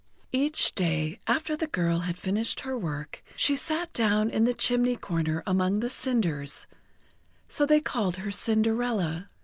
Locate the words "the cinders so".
5.79-7.67